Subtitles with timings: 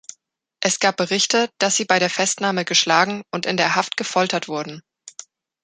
[0.61, 4.81] Es gab Berichte, dass sie bei der Festnahme geschlagen und in der Haft gefoltert wurden.